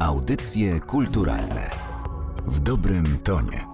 Audycje 0.00 0.80
kulturalne 0.80 1.70
w 2.46 2.60
dobrym 2.60 3.18
tonie. 3.24 3.66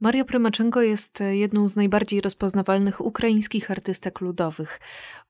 Maria 0.00 0.24
Prymaczenko 0.24 0.82
jest 0.82 1.18
jedną 1.30 1.68
z 1.68 1.76
najbardziej 1.76 2.20
rozpoznawalnych 2.20 3.00
ukraińskich 3.00 3.70
artystek 3.70 4.20
ludowych. 4.20 4.80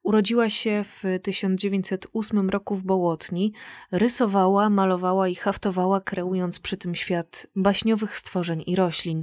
Urodziła 0.02 0.50
się 0.50 0.84
w 0.84 1.02
1908 1.22 2.50
roku 2.50 2.74
w 2.74 2.82
Bołotni, 2.82 3.52
rysowała, 3.92 4.70
malowała 4.70 5.28
i 5.28 5.34
haftowała, 5.34 6.00
kreując 6.00 6.58
przy 6.58 6.76
tym 6.76 6.94
świat 6.94 7.46
baśniowych 7.56 8.16
stworzeń 8.16 8.62
i 8.66 8.76
roślin. 8.76 9.22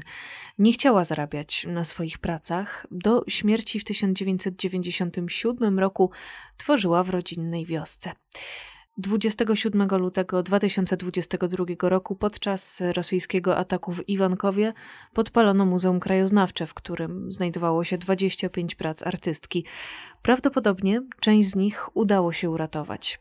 Nie 0.57 0.73
chciała 0.73 1.03
zarabiać 1.03 1.65
na 1.69 1.83
swoich 1.83 2.17
pracach. 2.17 2.87
Do 2.91 3.23
śmierci 3.27 3.79
w 3.79 3.83
1997 3.83 5.79
roku 5.79 6.11
tworzyła 6.57 7.03
w 7.03 7.09
rodzinnej 7.09 7.65
wiosce. 7.65 8.11
27 8.99 9.87
lutego 9.97 10.43
2022 10.43 11.89
roku 11.89 12.15
podczas 12.15 12.81
rosyjskiego 12.93 13.57
ataku 13.57 13.91
w 13.91 14.09
Iwankowie 14.09 14.73
podpalono 15.13 15.65
Muzeum 15.65 15.99
Krajoznawcze, 15.99 16.65
w 16.65 16.73
którym 16.73 17.31
znajdowało 17.31 17.83
się 17.83 17.97
25 17.97 18.75
prac 18.75 19.03
artystki. 19.03 19.65
Prawdopodobnie 20.21 21.01
część 21.19 21.49
z 21.49 21.55
nich 21.55 21.97
udało 21.97 22.31
się 22.31 22.49
uratować. 22.49 23.19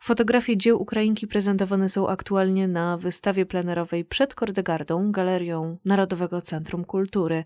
Fotografie 0.00 0.56
dzieł 0.56 0.82
Ukrainki 0.82 1.26
prezentowane 1.26 1.88
są 1.88 2.08
aktualnie 2.08 2.68
na 2.68 2.96
wystawie 2.96 3.46
plenerowej 3.46 4.04
przed 4.04 4.34
Kordegardą, 4.34 5.12
Galerią 5.12 5.78
Narodowego 5.84 6.42
Centrum 6.42 6.84
Kultury. 6.84 7.44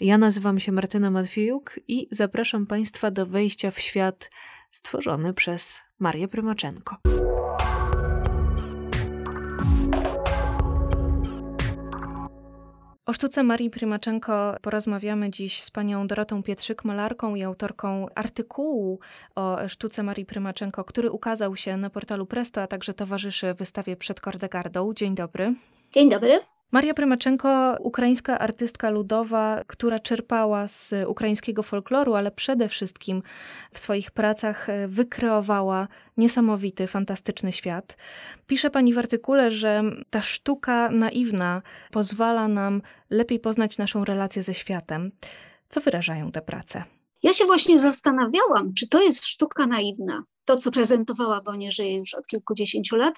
Ja 0.00 0.18
nazywam 0.18 0.60
się 0.60 0.72
Martyna 0.72 1.10
Matwiejuk 1.10 1.80
i 1.88 2.08
zapraszam 2.10 2.66
Państwa 2.66 3.10
do 3.10 3.26
wejścia 3.26 3.70
w 3.70 3.80
świat 3.80 4.30
stworzony 4.74 5.34
przez 5.34 5.82
Marię 5.98 6.28
Prymaczenko. 6.28 6.96
O 13.06 13.12
sztuce 13.12 13.42
Marii 13.42 13.70
Prymaczenko 13.70 14.56
porozmawiamy 14.62 15.30
dziś 15.30 15.62
z 15.62 15.70
panią 15.70 16.06
Dorotą 16.06 16.42
Pietrzyk, 16.42 16.84
malarką 16.84 17.34
i 17.34 17.42
autorką 17.42 18.06
artykułu 18.14 19.00
o 19.34 19.68
sztuce 19.68 20.02
Marii 20.02 20.26
Prymaczenko, 20.26 20.84
który 20.84 21.10
ukazał 21.10 21.56
się 21.56 21.76
na 21.76 21.90
portalu 21.90 22.26
Presto, 22.26 22.62
a 22.62 22.66
także 22.66 22.94
towarzyszy 22.94 23.54
wystawie 23.54 23.96
przed 23.96 24.20
Kordegardą. 24.20 24.94
Dzień 24.94 25.14
dobry. 25.14 25.54
Dzień 25.92 26.10
dobry. 26.10 26.53
Maria 26.72 26.94
Prymaczenko, 26.94 27.76
ukraińska 27.80 28.38
artystka 28.38 28.90
ludowa, 28.90 29.62
która 29.66 29.98
czerpała 29.98 30.68
z 30.68 30.94
ukraińskiego 31.06 31.62
folkloru, 31.62 32.14
ale 32.14 32.30
przede 32.30 32.68
wszystkim 32.68 33.22
w 33.72 33.78
swoich 33.78 34.10
pracach 34.10 34.66
wykreowała 34.86 35.88
niesamowity, 36.16 36.86
fantastyczny 36.86 37.52
świat. 37.52 37.96
Pisze 38.46 38.70
pani 38.70 38.94
w 38.94 38.98
artykule, 38.98 39.50
że 39.50 39.82
ta 40.10 40.22
sztuka 40.22 40.90
naiwna 40.90 41.62
pozwala 41.90 42.48
nam 42.48 42.82
lepiej 43.10 43.40
poznać 43.40 43.78
naszą 43.78 44.04
relację 44.04 44.42
ze 44.42 44.54
światem. 44.54 45.10
Co 45.68 45.80
wyrażają 45.80 46.32
te 46.32 46.42
prace? 46.42 46.84
Ja 47.22 47.32
się 47.32 47.44
właśnie 47.44 47.78
zastanawiałam, 47.78 48.74
czy 48.74 48.88
to 48.88 49.02
jest 49.02 49.26
sztuka 49.26 49.66
naiwna, 49.66 50.22
to, 50.44 50.56
co 50.56 50.70
prezentowała, 50.70 51.40
bo 51.40 51.56
nie 51.56 51.72
żyje 51.72 51.96
już 51.96 52.14
od 52.14 52.26
kilkudziesięciu 52.26 52.96
lat, 52.96 53.14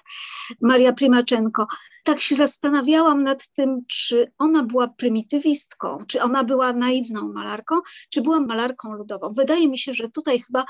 Maria 0.61 0.93
Primaczenko. 0.93 1.67
Tak 2.03 2.21
się 2.21 2.35
zastanawiałam 2.35 3.23
nad 3.23 3.47
tym, 3.53 3.81
czy 3.87 4.31
ona 4.37 4.63
była 4.63 4.87
prymitywistką, 4.87 6.05
czy 6.07 6.21
ona 6.21 6.43
była 6.43 6.73
naiwną 6.73 7.33
malarką, 7.33 7.75
czy 8.09 8.21
była 8.21 8.39
malarką 8.39 8.93
ludową. 8.93 9.33
Wydaje 9.33 9.69
mi 9.69 9.77
się, 9.77 9.93
że 9.93 10.09
tutaj 10.09 10.39
chyba 10.39 10.65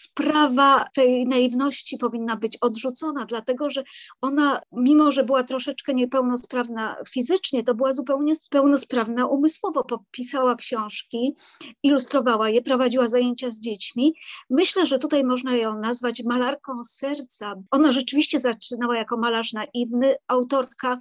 sprawa 0.00 0.88
tej 0.94 1.26
naiwności 1.26 1.98
powinna 1.98 2.36
być 2.36 2.58
odrzucona, 2.60 3.26
dlatego 3.26 3.70
że 3.70 3.84
ona, 4.20 4.60
mimo 4.72 5.12
że 5.12 5.24
była 5.24 5.42
troszeczkę 5.42 5.94
niepełnosprawna 5.94 6.96
fizycznie, 7.08 7.64
to 7.64 7.74
była 7.74 7.92
zupełnie 7.92 8.34
pełnosprawna 8.50 9.26
umysłowo. 9.26 9.84
Popisała 9.84 10.56
książki, 10.56 11.34
ilustrowała 11.82 12.48
je, 12.48 12.62
prowadziła 12.62 13.08
zajęcia 13.08 13.50
z 13.50 13.60
dziećmi. 13.60 14.14
Myślę, 14.50 14.86
że 14.86 14.98
tutaj 14.98 15.24
można 15.24 15.56
ją 15.56 15.78
nazwać 15.78 15.99
malarką 16.24 16.84
serca. 16.84 17.54
Ona 17.70 17.92
rzeczywiście 17.92 18.38
zaczynała 18.38 18.96
jako 18.96 19.16
malarz 19.16 19.52
naiwny, 19.52 20.14
autorka 20.28 20.98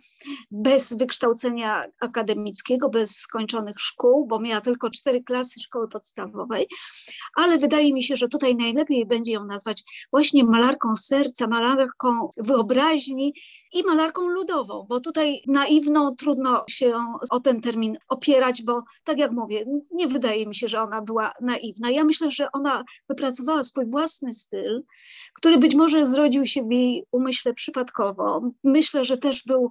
bez 0.52 0.94
wykształcenia 0.94 1.86
akademickiego, 2.00 2.90
bez 2.90 3.18
skończonych 3.18 3.80
szkół, 3.80 4.28
bo 4.28 4.40
miała 4.40 4.62
tylko 4.62 4.90
cztery 4.90 5.24
klasy 5.24 5.60
szkoły 5.60 5.88
podstawowej, 5.88 6.68
ale 7.36 7.58
wydaje 7.58 7.94
mi 7.94 8.04
się, 8.04 8.16
że 8.16 8.28
tutaj 8.28 8.56
najlepiej 8.56 8.90
lepiej 8.90 9.06
będzie 9.06 9.32
ją 9.32 9.46
nazwać 9.46 9.84
właśnie 10.12 10.44
malarką 10.44 10.96
serca, 10.96 11.48
malarką 11.48 12.30
wyobraźni 12.38 13.34
i 13.74 13.84
malarką 13.84 14.28
ludową, 14.28 14.86
bo 14.90 15.00
tutaj 15.00 15.42
naiwną 15.48 16.16
trudno 16.16 16.64
się 16.70 16.94
o 17.30 17.40
ten 17.40 17.62
termin 17.62 17.98
opierać, 18.08 18.64
bo 18.64 18.84
tak 19.04 19.20
jak 19.20 19.32
mówię, 19.32 19.66
nie 19.92 20.08
wydaje 20.08 20.48
mi 20.48 20.56
się, 20.56 20.68
że 20.68 20.82
ona 20.82 21.02
była 21.02 21.34
naiwna. 21.42 21.90
Ja 21.90 22.04
myślę, 22.04 22.32
że 22.32 22.52
ona 22.52 22.84
wypracowała 23.10 23.64
swój 23.64 23.86
własny 23.86 24.34
styl, 24.34 24.84
który 25.34 25.58
być 25.58 25.76
może 25.76 26.08
zrodził 26.08 26.46
się 26.46 26.64
w 26.64 26.72
jej 26.72 27.04
umyśle 27.12 27.54
przypadkowo. 27.54 28.42
Myślę, 28.64 29.04
że 29.04 29.18
też 29.18 29.44
był 29.44 29.70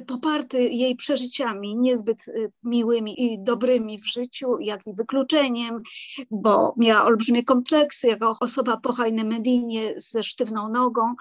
poparty 0.00 0.68
jej 0.68 0.96
przeżyciami 0.96 1.76
niezbyt 1.76 2.28
y, 2.28 2.52
miłymi 2.62 3.22
i 3.22 3.38
dobrymi 3.38 3.98
w 3.98 4.06
życiu, 4.06 4.58
jak 4.60 4.86
i 4.86 4.94
wykluczeniem, 4.94 5.82
bo 6.30 6.74
miała 6.76 7.04
olbrzymie 7.04 7.44
kompleksy 7.44 8.06
jako 8.06 8.36
osoba 8.40 8.76
po 8.76 8.94
Medinie 9.24 10.00
ze 10.00 10.22
sztywną 10.22 10.68
nogą. 10.68 11.14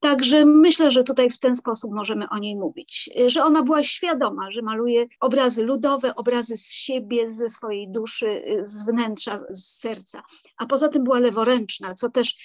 Także 0.00 0.44
myślę, 0.44 0.90
że 0.90 1.04
tutaj 1.04 1.30
w 1.30 1.38
ten 1.38 1.56
sposób 1.56 1.92
możemy 1.92 2.28
o 2.28 2.38
niej 2.38 2.56
mówić, 2.56 3.10
że 3.26 3.44
ona 3.44 3.62
była 3.62 3.82
świadoma, 3.82 4.50
że 4.50 4.62
maluje 4.62 5.06
obrazy 5.20 5.64
ludowe, 5.64 6.14
obrazy 6.14 6.56
z 6.56 6.72
siebie, 6.72 7.30
ze 7.30 7.48
swojej 7.48 7.88
duszy, 7.90 8.26
z 8.62 8.86
wnętrza, 8.86 9.40
z 9.50 9.78
serca. 9.78 10.22
A 10.58 10.66
poza 10.66 10.88
tym 10.88 11.04
była 11.04 11.18
leworęczna, 11.18 11.94
co 11.94 12.10
też 12.10 12.36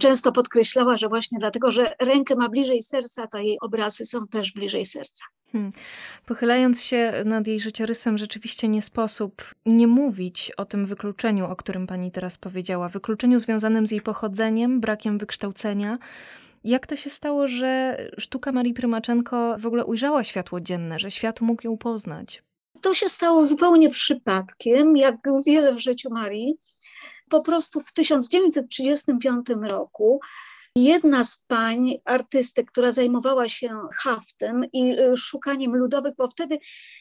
często 0.00 0.32
podkreślała, 0.32 0.96
że 0.96 1.08
właśnie 1.08 1.38
dlatego, 1.38 1.70
że 1.70 1.94
rękę 2.00 2.36
ma 2.36 2.48
bliżej 2.48 2.82
serca, 2.82 3.26
to 3.26 3.38
jej 3.38 3.56
obrazy 3.60 4.06
są 4.06 4.26
też 4.26 4.52
bliżej 4.52 4.86
serca. 4.86 5.24
Hmm. 5.52 5.72
Pochylając 6.26 6.82
się 6.82 7.22
nad 7.24 7.46
jej 7.46 7.60
życiorysem, 7.60 8.18
rzeczywiście 8.18 8.68
nie 8.68 8.82
sposób 8.82 9.42
nie 9.66 9.86
mówić 9.86 10.52
o 10.56 10.64
tym 10.64 10.86
wykluczeniu, 10.86 11.46
o 11.46 11.56
którym 11.56 11.86
pani 11.86 12.10
teraz 12.10 12.38
powiedziała. 12.38 12.88
Wykluczeniu 12.88 13.40
związanym 13.40 13.86
z 13.86 13.90
jej 13.90 14.00
pochodzeniem, 14.00 14.80
brakiem 14.80 15.18
wykształcenia 15.18 15.98
jak 16.64 16.86
to 16.86 16.96
się 16.96 17.10
stało, 17.10 17.48
że 17.48 17.96
sztuka 18.18 18.52
Marii 18.52 18.74
Prymaczenko 18.74 19.56
w 19.58 19.66
ogóle 19.66 19.84
ujrzała 19.84 20.24
światło 20.24 20.60
dzienne, 20.60 20.98
że 20.98 21.10
świat 21.10 21.40
mógł 21.40 21.66
ją 21.66 21.76
poznać? 21.78 22.42
To 22.82 22.94
się 22.94 23.08
stało 23.08 23.46
zupełnie 23.46 23.90
przypadkiem, 23.90 24.96
jak 24.96 25.16
wiele 25.46 25.74
w 25.74 25.78
życiu 25.78 26.10
Marii. 26.10 26.54
Po 27.28 27.40
prostu 27.40 27.80
w 27.80 27.92
1935 27.92 29.46
roku 29.62 30.20
Jedna 30.76 31.24
z 31.24 31.36
pań, 31.46 31.94
artystek, 32.04 32.70
która 32.70 32.92
zajmowała 32.92 33.48
się 33.48 33.80
haftem 34.02 34.64
i 34.72 34.92
y, 34.92 35.16
szukaniem 35.16 35.76
ludowych, 35.76 36.14
bo 36.18 36.28
wtedy 36.28 36.58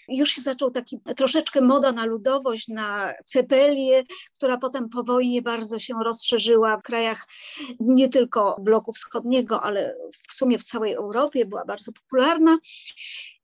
już 0.07 0.29
się 0.29 0.41
zaczął 0.41 0.71
taki 0.71 0.99
troszeczkę 1.17 1.61
moda 1.61 1.91
na 1.91 2.05
ludowość, 2.05 2.67
na 2.67 3.13
cepelię, 3.25 4.03
która 4.33 4.57
potem 4.57 4.89
po 4.89 5.03
wojnie 5.03 5.41
bardzo 5.41 5.79
się 5.79 5.93
rozszerzyła 6.03 6.77
w 6.77 6.83
krajach 6.83 7.27
nie 7.79 8.09
tylko 8.09 8.55
bloku 8.61 8.93
wschodniego, 8.93 9.61
ale 9.61 9.95
w 10.27 10.33
sumie 10.33 10.57
w 10.57 10.63
całej 10.63 10.93
Europie 10.93 11.45
była 11.45 11.65
bardzo 11.65 11.91
popularna. 11.91 12.57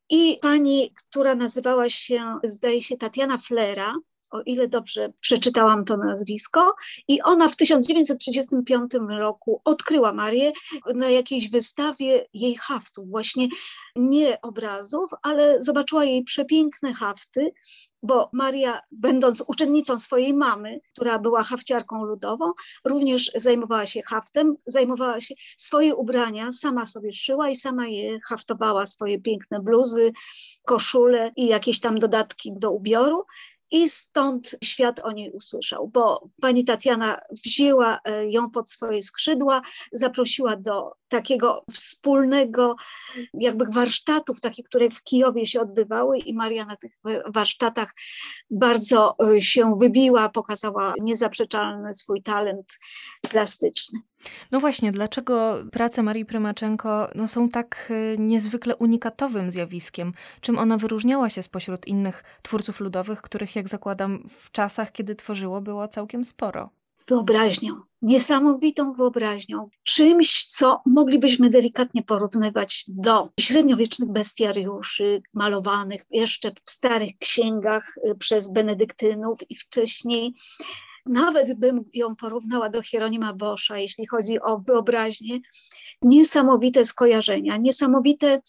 I 0.09 0.37
pani, 0.41 0.93
która 0.95 1.35
nazywała 1.35 1.89
się, 1.89 2.39
zdaje 2.43 2.81
się, 2.81 2.97
Tatiana 2.97 3.37
Flera, 3.37 3.93
o 4.31 4.41
ile 4.41 4.67
dobrze 4.67 5.13
przeczytałam 5.19 5.85
to 5.85 5.97
nazwisko. 5.97 6.75
I 7.07 7.21
ona 7.21 7.49
w 7.49 7.55
1935 7.55 8.91
roku 9.19 9.61
odkryła 9.65 10.13
Marię 10.13 10.51
na 10.95 11.09
jakiejś 11.09 11.49
wystawie 11.49 12.25
jej 12.33 12.55
haftów, 12.55 13.09
właśnie 13.09 13.47
nie 13.95 14.41
obrazów, 14.41 15.11
ale 15.21 15.63
zobaczyła 15.63 16.05
jej 16.05 16.23
przepiękne 16.23 16.93
hafty, 16.93 17.51
bo 18.03 18.29
Maria, 18.33 18.81
będąc 18.91 19.43
uczennicą 19.47 19.97
swojej 19.97 20.33
mamy, 20.33 20.79
która 20.93 21.19
była 21.19 21.43
hafciarką 21.43 22.03
ludową, 22.03 22.51
również 22.85 23.31
zajmowała 23.35 23.85
się 23.85 24.01
haftem, 24.01 24.55
zajmowała 24.65 25.21
się 25.21 25.35
swoje 25.57 25.95
ubrania, 25.95 26.51
sama 26.51 26.85
sobie 26.85 27.13
szyła 27.13 27.49
i 27.49 27.55
sama 27.55 27.87
je 27.87 28.19
haftowała, 28.27 28.85
swoje 28.85 29.21
piękne 29.21 29.59
bluzy, 29.59 30.11
koszule 30.65 31.31
i 31.35 31.47
jakieś 31.47 31.79
tam 31.79 31.99
dodatki 31.99 32.53
do 32.55 32.71
ubioru. 32.71 33.25
I 33.71 33.89
stąd 33.89 34.55
świat 34.63 34.99
o 34.99 35.11
niej 35.11 35.31
usłyszał, 35.31 35.87
bo 35.87 36.29
pani 36.41 36.65
Tatiana 36.65 37.19
wzięła 37.45 37.99
e, 38.03 38.31
ją 38.31 38.49
pod 38.49 38.71
swoje 38.71 39.01
skrzydła, 39.01 39.61
zaprosiła 39.91 40.55
do 40.55 40.91
takiego 41.07 41.65
wspólnego 41.73 42.75
jakby 43.33 43.65
warsztatów, 43.65 44.41
takich, 44.41 44.65
które 44.65 44.89
w 44.89 45.03
Kijowie 45.03 45.47
się 45.47 45.61
odbywały 45.61 46.17
i 46.17 46.33
Maria 46.33 46.65
na 46.65 46.75
tych 46.75 46.91
warsztatach 47.27 47.93
bardzo 48.49 49.15
e, 49.35 49.41
się 49.41 49.71
wybiła, 49.79 50.29
pokazała 50.29 50.93
niezaprzeczalny 51.01 51.93
swój 51.93 52.23
talent 52.23 52.77
plastyczny. 53.29 53.99
No 54.51 54.59
właśnie, 54.59 54.91
dlaczego 54.91 55.63
prace 55.71 56.03
Marii 56.03 56.25
Prymaczenko 56.25 57.09
no, 57.15 57.27
są 57.27 57.49
tak 57.49 57.89
e, 57.89 58.17
niezwykle 58.17 58.75
unikatowym 58.75 59.51
zjawiskiem? 59.51 60.11
Czym 60.41 60.57
ona 60.57 60.77
wyróżniała 60.77 61.29
się 61.29 61.43
spośród 61.43 61.87
innych 61.87 62.23
twórców 62.41 62.79
ludowych, 62.79 63.21
których, 63.21 63.55
jak 63.59 63.69
zakładam, 63.69 64.23
w 64.27 64.51
czasach, 64.51 64.91
kiedy 64.91 65.15
tworzyło, 65.15 65.61
było 65.61 65.87
całkiem 65.87 66.25
sporo? 66.25 66.69
Wyobraźnią, 67.07 67.73
niesamowitą 68.01 68.93
wyobraźnią, 68.93 69.69
czymś, 69.83 70.45
co 70.45 70.81
moglibyśmy 70.85 71.49
delikatnie 71.49 72.03
porównywać 72.03 72.85
do 72.87 73.29
średniowiecznych 73.39 74.11
bestiariuszy 74.11 75.21
malowanych 75.33 76.05
jeszcze 76.11 76.51
w 76.65 76.71
starych 76.71 77.17
księgach 77.19 77.97
y, 77.97 78.15
przez 78.15 78.53
benedyktynów 78.53 79.39
i 79.49 79.55
wcześniej. 79.55 80.33
Nawet 81.05 81.59
bym 81.59 81.83
ją 81.93 82.15
porównała 82.15 82.69
do 82.69 82.81
Hieronima 82.81 83.33
Boscha, 83.33 83.77
jeśli 83.77 84.07
chodzi 84.07 84.41
o 84.41 84.57
wyobraźnię, 84.57 85.39
niesamowite 86.01 86.85
skojarzenia, 86.85 87.57
niesamowite 87.57 88.41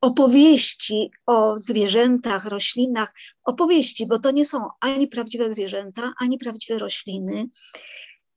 opowieści 0.00 1.10
o 1.26 1.58
zwierzętach, 1.58 2.44
roślinach, 2.44 3.14
opowieści, 3.44 4.06
bo 4.06 4.18
to 4.18 4.30
nie 4.30 4.44
są 4.44 4.68
ani 4.80 5.08
prawdziwe 5.08 5.52
zwierzęta, 5.52 6.12
ani 6.18 6.38
prawdziwe 6.38 6.78
rośliny. 6.78 7.48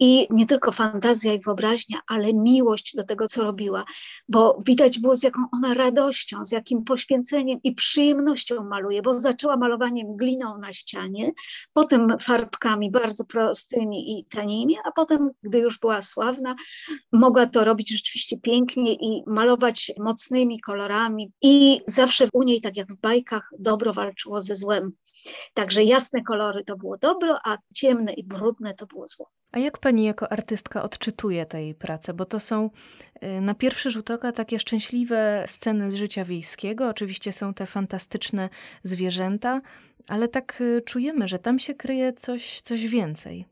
I 0.04 0.28
nie 0.30 0.46
tylko 0.46 0.72
fantazja 0.72 1.34
i 1.34 1.40
wyobraźnia, 1.40 2.00
ale 2.08 2.34
miłość 2.34 2.96
do 2.96 3.04
tego, 3.04 3.28
co 3.28 3.44
robiła, 3.44 3.86
bo 4.30 4.60
widać 4.68 5.00
było, 5.00 5.16
z 5.16 5.24
jaką 5.24 5.42
ona 5.52 5.74
radością, 5.74 6.46
z 6.46 6.52
jakim 6.52 6.84
poświęceniem 6.84 7.60
i 7.64 7.76
przyjemnością 7.76 8.64
maluje, 8.64 9.02
bo 9.02 9.20
zaczęła 9.20 9.58
malowaniem 9.58 10.16
gliną 10.16 10.58
na 10.58 10.74
ścianie, 10.74 11.32
potem 11.74 12.20
farbkami 12.20 12.92
bardzo 12.92 13.26
prostymi 13.26 14.20
i 14.20 14.26
tanimi, 14.26 14.78
a 14.86 14.92
potem, 14.92 15.30
gdy 15.44 15.60
już 15.60 15.80
była 15.80 16.02
sławna, 16.02 16.56
mogła 17.12 17.46
to 17.46 17.64
robić 17.64 17.92
rzeczywiście 17.92 18.38
pięknie 18.38 18.94
i 18.94 19.24
malować 19.28 19.92
mocnymi 20.00 20.60
kolorami. 20.60 21.32
I 21.42 21.82
zawsze 21.88 22.26
u 22.34 22.44
niej, 22.44 22.62
tak 22.62 22.78
jak 22.78 22.94
w 22.94 23.00
bajkach, 23.00 23.50
dobro 23.60 23.94
walczyło 23.94 24.42
ze 24.42 24.56
złem. 24.56 24.92
Także 25.54 25.84
jasne 25.84 26.24
kolory 26.24 26.64
to 26.64 26.78
było 26.78 26.98
dobro, 26.98 27.38
a 27.46 27.58
ciemne 27.74 28.14
i 28.14 28.24
brudne 28.24 28.74
to 28.74 28.86
było 28.86 29.08
zło. 29.08 29.30
A 29.52 29.60
jak 29.60 29.78
pani 29.78 29.91
jako 30.00 30.32
artystka 30.32 30.84
odczytuje 30.84 31.46
tej 31.46 31.76
pracy? 31.76 32.14
Bo 32.14 32.26
to 32.26 32.40
są 32.40 32.70
y, 33.24 33.42
na 33.42 33.56
pierwszy 33.56 33.92
rzut 33.92 34.12
oka 34.12 34.32
takie 34.32 34.60
szczęśliwe 34.60 35.44
sceny 35.48 35.92
z 35.92 35.96
życia 35.96 36.26
wiejskiego. 36.26 36.88
Oczywiście 36.88 37.34
są 37.34 37.54
te 37.54 37.66
fantastyczne 37.66 38.50
zwierzęta, 38.84 39.62
ale 40.08 40.28
tak 40.28 40.62
y, 40.62 40.82
czujemy, 40.86 41.28
że 41.28 41.40
tam 41.40 41.60
się 41.60 41.74
kryje 41.74 42.14
coś, 42.14 42.62
coś 42.62 42.88
więcej. 42.88 43.46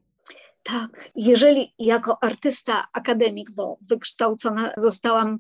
Tak, 0.64 1.12
jeżeli 1.16 1.74
jako 1.80 2.24
artysta, 2.24 2.86
akademik, 2.94 3.52
bo 3.52 3.78
wykształcona 3.82 4.74
zostałam 4.78 5.38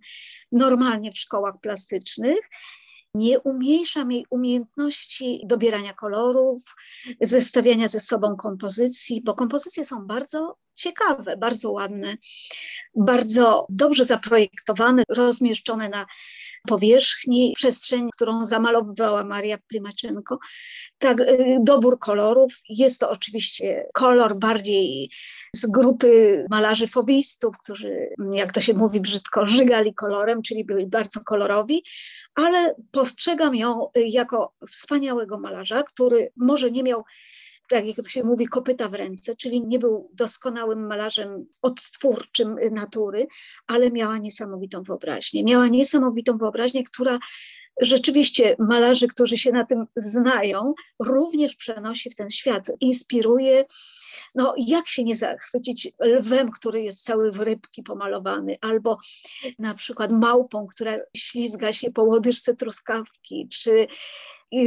normalnie 0.51 1.11
w 1.11 1.17
szkołach 1.17 1.55
plastycznych, 1.61 2.39
nie 3.13 3.39
umniejszam 3.39 4.11
jej 4.11 4.25
umiejętności 4.29 5.41
dobierania 5.45 5.93
kolorów, 5.93 6.75
zestawiania 7.21 7.87
ze 7.87 7.99
sobą 7.99 8.35
kompozycji, 8.35 9.21
bo 9.21 9.33
kompozycje 9.33 9.85
są 9.85 10.07
bardzo 10.07 10.57
ciekawe, 10.75 11.37
bardzo 11.37 11.71
ładne, 11.71 12.17
bardzo 12.95 13.65
dobrze 13.69 14.05
zaprojektowane, 14.05 15.03
rozmieszczone 15.09 15.89
na 15.89 16.05
powierzchni, 16.67 17.53
przestrzeń, 17.55 18.09
którą 18.13 18.45
zamalowywała 18.45 19.23
Maria 19.23 19.57
Primaczenko. 19.67 20.39
Tak, 20.97 21.19
y, 21.19 21.57
dobór 21.61 21.99
kolorów. 21.99 22.53
Jest 22.69 22.99
to 22.99 23.09
oczywiście 23.09 23.85
kolor 23.93 24.35
bardziej 24.35 25.09
z 25.55 25.71
grupy 25.71 26.45
malarzy 26.49 26.87
fobistów, 26.87 27.55
którzy, 27.63 28.09
jak 28.31 28.51
to 28.51 28.61
się 28.61 28.73
mówi 28.73 29.01
brzydko, 29.01 29.47
żygali 29.47 29.93
kolorem, 29.93 30.41
czyli 30.41 30.65
byli 30.65 30.87
bardzo 30.87 31.19
kolorowi, 31.19 31.83
ale 32.35 32.75
postrzegam 32.91 33.55
ją 33.55 33.87
jako 33.95 34.53
wspaniałego 34.69 35.39
malarza, 35.39 35.83
który 35.83 36.31
może 36.37 36.71
nie 36.71 36.83
miał 36.83 37.03
tak 37.69 37.87
jak 37.87 37.95
to 37.95 38.03
się 38.03 38.23
mówi, 38.23 38.47
kopyta 38.47 38.89
w 38.89 38.93
ręce, 38.93 39.35
czyli 39.35 39.67
nie 39.67 39.79
był 39.79 40.09
doskonałym 40.13 40.87
malarzem 40.87 41.45
odtwórczym 41.61 42.55
natury, 42.71 43.27
ale 43.67 43.91
miała 43.91 44.17
niesamowitą 44.17 44.83
wyobraźnię. 44.83 45.43
Miała 45.43 45.67
niesamowitą 45.67 46.37
wyobraźnię, 46.37 46.83
która 46.83 47.19
rzeczywiście 47.81 48.55
malarzy, 48.59 49.07
którzy 49.07 49.37
się 49.37 49.51
na 49.51 49.65
tym 49.65 49.85
znają, 49.95 50.73
również 50.99 51.55
przenosi 51.55 52.09
w 52.09 52.15
ten 52.15 52.29
świat, 52.29 52.71
inspiruje. 52.79 53.65
No, 54.35 54.53
jak 54.57 54.87
się 54.87 55.03
nie 55.03 55.15
zachwycić 55.15 55.91
lwem, 55.99 56.51
który 56.51 56.81
jest 56.81 57.03
cały 57.03 57.31
w 57.31 57.39
rybki 57.39 57.83
pomalowany, 57.83 58.57
albo 58.61 58.97
na 59.59 59.73
przykład 59.73 60.11
małpą, 60.11 60.67
która 60.67 60.97
ślizga 61.17 61.73
się 61.73 61.91
po 61.91 62.03
łodyżce 62.03 62.55
truskawki, 62.55 63.49
czy 63.51 63.87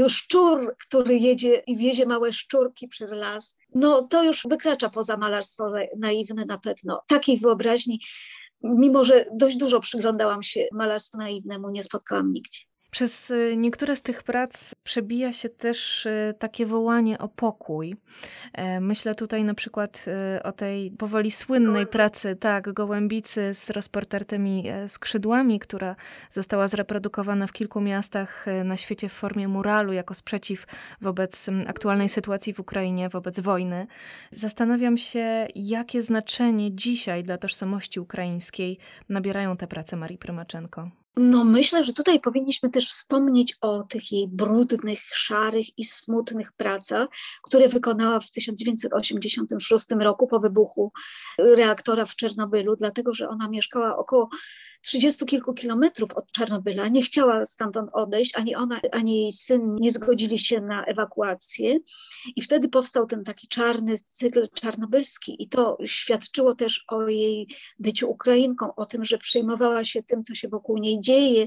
szczur, 0.09 0.77
który 0.89 1.19
jedzie 1.19 1.55
i 1.67 1.77
wiezie 1.77 2.07
małe 2.07 2.33
szczurki 2.33 2.89
przez 2.89 3.13
las, 3.13 3.59
no 3.75 4.03
to 4.03 4.25
już 4.25 4.47
wykracza 4.49 4.91
poza 4.91 5.17
malarstwo 5.17 5.71
naiwne 5.99 6.45
na 6.45 6.59
pewno. 6.59 7.03
Takiej 7.07 7.39
wyobraźni, 7.39 8.01
mimo 8.63 9.05
że 9.05 9.25
dość 9.33 9.57
dużo 9.57 9.81
przyglądałam 9.81 10.43
się 10.43 10.69
malarstwu 10.73 11.19
naiwnemu, 11.19 11.71
nie 11.71 11.83
spotkałam 11.83 12.33
nigdzie. 12.33 12.61
Przez 12.93 13.31
y, 13.31 13.55
niektóre 13.57 13.97
z 13.97 14.03
tych 14.03 14.23
prac 14.23 14.75
przebija 14.85 15.33
się 15.33 15.49
też 15.49 16.07
y, 16.07 16.35
takie 16.39 16.67
wołanie 16.67 17.19
o 17.19 17.29
pokój. 17.29 17.95
E, 18.53 18.81
myślę 18.81 19.15
tutaj 19.15 19.45
na 19.45 19.55
przykład 19.55 20.05
y, 20.39 20.43
o 20.43 20.53
tej 20.53 20.91
powoli 20.91 21.31
słynnej 21.31 21.87
pracy, 21.87 22.37
tak, 22.37 22.73
Gołębicy 22.73 23.55
z 23.55 23.71
rozportartymi 23.71 24.69
e, 24.69 24.89
skrzydłami, 24.89 25.59
która 25.59 25.97
została 26.31 26.69
zreprodukowana 26.69 27.47
w 27.47 27.53
kilku 27.53 27.81
miastach 27.81 28.49
e, 28.49 28.65
na 28.65 28.77
świecie 28.77 29.09
w 29.09 29.13
formie 29.13 29.49
muralu 29.49 29.93
jako 29.93 30.15
sprzeciw 30.15 30.67
wobec 31.01 31.47
aktualnej 31.67 32.09
sytuacji 32.09 32.53
w 32.53 32.61
Ukrainie, 32.61 33.09
wobec 33.09 33.41
wojny. 33.41 33.87
Zastanawiam 34.31 34.97
się, 34.97 35.47
jakie 35.55 36.03
znaczenie 36.03 36.75
dzisiaj 36.75 37.23
dla 37.23 37.39
tożsamości 37.39 38.01
ukraińskiej 38.01 38.79
nabierają 39.09 39.57
te 39.57 39.67
prace 39.67 39.97
Marii 39.97 40.19
Prymaczenko. 40.19 41.02
No 41.17 41.45
myślę, 41.45 41.85
że 41.85 41.93
tutaj 41.93 42.21
powinniśmy 42.21 42.71
też 42.71 42.89
wspomnieć 42.89 43.57
o 43.61 43.83
tych 43.83 44.13
jej 44.13 44.29
brudnych, 44.29 45.01
szarych 45.15 45.79
i 45.79 45.85
smutnych 45.85 46.53
pracach, 46.53 47.09
które 47.43 47.69
wykonała 47.69 48.21
w 48.21 48.31
1986 48.31 49.87
roku 50.01 50.27
po 50.27 50.41
wybuchu 50.41 50.93
reaktora 51.39 52.07
w 52.07 52.17
Czernobylu, 52.17 52.77
dlatego 52.77 53.15
że 53.15 53.29
ona 53.29 53.49
mieszkała 53.49 53.97
około 53.97 54.29
trzydziestu 54.83 55.27
kilku 55.27 55.55
kilometrów 55.55 56.13
od 56.15 56.33
Czarnobyla. 56.33 56.89
Nie 56.89 57.03
chciała 57.03 57.47
stamtąd 57.47 57.91
odejść, 57.93 58.37
ani 58.37 58.55
ona, 58.55 58.81
ani 58.93 59.23
jej 59.23 59.33
syn 59.33 59.75
nie 59.75 59.91
zgodzili 59.91 60.39
się 60.39 60.61
na 60.61 60.85
ewakuację. 60.85 61.79
I 62.37 62.43
wtedy 62.43 62.69
powstał 62.69 63.07
ten 63.07 63.25
taki 63.25 63.49
czarny 63.49 63.99
cykl 63.99 64.49
czarnobylski. 64.55 65.43
I 65.43 65.49
to 65.49 65.79
świadczyło 65.85 66.55
też 66.55 66.85
o 66.89 67.09
jej 67.09 67.47
byciu 67.79 68.11
Ukrainką, 68.11 68.75
o 68.75 68.87
tym, 68.87 69.05
że 69.05 69.19
przejmowała 69.19 69.85
się 69.85 70.03
tym, 70.03 70.23
co 70.23 70.35
się 70.35 70.49
wokół 70.49 70.79
niej 70.79 71.01
dzieje. 71.03 71.47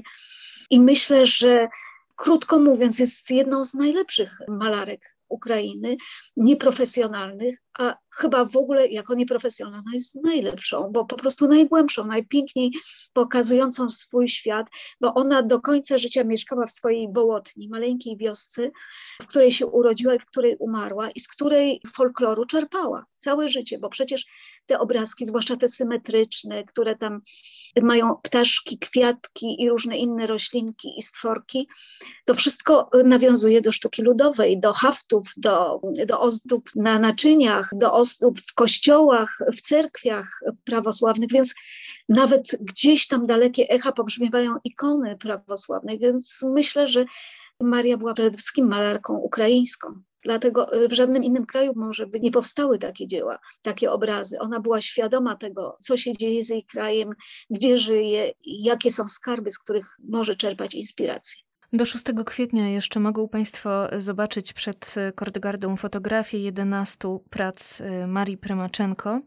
I 0.70 0.80
myślę, 0.80 1.26
że 1.26 1.68
krótko 2.16 2.58
mówiąc, 2.58 2.98
jest 2.98 3.30
jedną 3.30 3.64
z 3.64 3.74
najlepszych 3.74 4.38
malarek 4.48 5.16
Ukrainy, 5.28 5.96
nieprofesjonalnych, 6.36 7.62
a 7.78 7.96
chyba 8.10 8.44
w 8.44 8.56
ogóle 8.56 8.88
jako 8.88 9.14
nieprofesjonalna 9.14 9.90
jest 9.94 10.14
najlepszą, 10.14 10.90
bo 10.92 11.04
po 11.04 11.16
prostu 11.16 11.48
najgłębszą, 11.48 12.06
najpiękniej 12.06 12.70
pokazującą 13.12 13.90
swój 13.90 14.28
świat, 14.28 14.66
bo 15.00 15.14
ona 15.14 15.42
do 15.42 15.60
końca 15.60 15.98
życia 15.98 16.24
mieszkała 16.24 16.66
w 16.66 16.70
swojej 16.70 17.12
Bołotni, 17.12 17.68
maleńkiej 17.68 18.16
wiosce, 18.16 18.70
w 19.22 19.26
której 19.26 19.52
się 19.52 19.66
urodziła 19.66 20.14
i 20.14 20.18
w 20.18 20.26
której 20.26 20.56
umarła 20.58 21.10
i 21.10 21.20
z 21.20 21.28
której 21.28 21.80
folkloru 21.94 22.46
czerpała 22.46 23.04
całe 23.18 23.48
życie, 23.48 23.78
bo 23.78 23.88
przecież 23.88 24.26
te 24.66 24.78
obrazki, 24.78 25.26
zwłaszcza 25.26 25.56
te 25.56 25.68
symetryczne, 25.68 26.64
które 26.64 26.96
tam 26.96 27.20
mają 27.82 28.16
ptaszki, 28.22 28.78
kwiatki 28.78 29.62
i 29.62 29.68
różne 29.68 29.98
inne 29.98 30.26
roślinki 30.26 30.98
i 30.98 31.02
stworki, 31.02 31.68
to 32.24 32.34
wszystko 32.34 32.90
nawiązuje 33.04 33.60
do 33.60 33.72
sztuki 33.72 34.02
ludowej, 34.02 34.60
do 34.60 34.72
haftów, 34.72 35.32
do, 35.36 35.80
do 36.06 36.20
ozdób 36.20 36.70
na 36.76 36.98
naczyniach, 36.98 37.65
do 37.72 37.92
ozdób 37.92 38.40
w 38.40 38.54
kościołach, 38.54 39.38
w 39.56 39.60
cerkwiach 39.60 40.40
prawosławnych, 40.64 41.30
więc 41.30 41.54
nawet 42.08 42.50
gdzieś 42.60 43.06
tam 43.06 43.26
dalekie 43.26 43.68
echa 43.68 43.92
pobrzmiewają 43.92 44.56
ikony 44.64 45.16
prawosławne, 45.18 45.98
więc 45.98 46.40
myślę, 46.54 46.88
że 46.88 47.04
Maria 47.60 47.96
była 47.96 48.14
przede 48.14 48.38
wszystkim 48.38 48.68
malarką 48.68 49.14
ukraińską. 49.14 50.02
Dlatego 50.22 50.70
w 50.90 50.92
żadnym 50.92 51.24
innym 51.24 51.46
kraju 51.46 51.72
może 51.76 52.06
by 52.06 52.20
nie 52.20 52.30
powstały 52.30 52.78
takie 52.78 53.06
dzieła, 53.06 53.38
takie 53.62 53.92
obrazy. 53.92 54.38
Ona 54.40 54.60
była 54.60 54.80
świadoma 54.80 55.36
tego, 55.36 55.76
co 55.80 55.96
się 55.96 56.12
dzieje 56.12 56.44
z 56.44 56.48
jej 56.48 56.64
krajem, 56.64 57.10
gdzie 57.50 57.78
żyje, 57.78 58.32
jakie 58.44 58.90
są 58.90 59.08
skarby, 59.08 59.50
z 59.50 59.58
których 59.58 59.86
może 60.08 60.36
czerpać 60.36 60.74
inspirację. 60.74 61.45
Do 61.76 61.84
6 61.84 62.04
kwietnia 62.26 62.68
jeszcze 62.68 63.00
mogą 63.00 63.28
Państwo 63.28 63.88
zobaczyć 63.98 64.52
przed 64.52 64.94
Kordegardą 65.14 65.76
fotografię 65.76 66.38
11 66.38 67.18
prac 67.30 67.80
y, 67.80 68.06
Marii 68.06 68.36
Prymaczenko. 68.36 69.20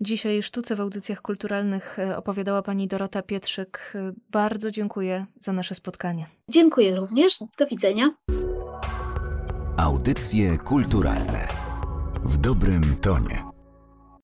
Dzisiaj 0.00 0.42
sztuce 0.42 0.76
w 0.76 0.80
audycjach 0.80 1.22
kulturalnych 1.22 1.98
y, 1.98 2.16
opowiadała 2.16 2.62
Pani 2.62 2.88
Dorota 2.88 3.22
Pietrzyk. 3.22 3.92
Bardzo 4.30 4.70
dziękuję 4.70 5.26
za 5.40 5.52
nasze 5.52 5.74
spotkanie. 5.74 6.26
Dziękuję 6.48 6.96
również. 6.96 7.38
Do 7.58 7.66
widzenia. 7.66 8.10
Audycje 9.76 10.58
kulturalne 10.58 11.48
w 12.24 12.36
dobrym 12.36 12.96
tonie. 12.96 13.51